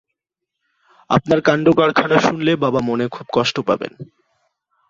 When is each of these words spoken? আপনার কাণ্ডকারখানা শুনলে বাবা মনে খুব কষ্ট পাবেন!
আপনার 1.09 1.39
কাণ্ডকারখানা 1.41 2.17
শুনলে 2.19 2.51
বাবা 2.55 2.79
মনে 2.81 3.05
খুব 3.07 3.25
কষ্ট 3.33 3.55
পাবেন! 3.67 3.91